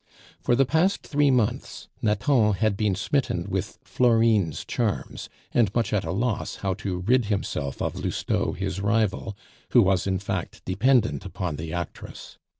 [0.39, 6.03] For the past three months Nathan had been smitten with Florine's charms, and much at
[6.05, 9.37] a loss how to rid himself of Lousteau his rival,
[9.73, 12.39] who was in fact dependent upon the actress.